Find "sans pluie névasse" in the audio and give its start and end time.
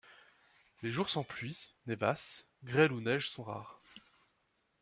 1.11-2.45